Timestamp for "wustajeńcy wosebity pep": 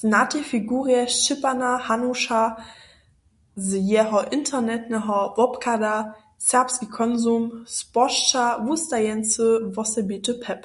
8.66-10.62